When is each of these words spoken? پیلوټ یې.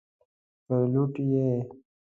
پیلوټ 0.65 1.13
یې. 1.31 1.47